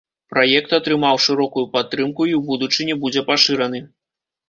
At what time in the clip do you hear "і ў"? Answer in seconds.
2.33-2.43